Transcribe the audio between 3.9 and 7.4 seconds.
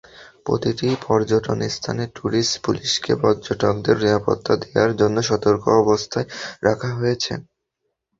নিরাপত্তা দেওয়ার জন্য সতর্ক অবস্থায় রাখা হয়েছে।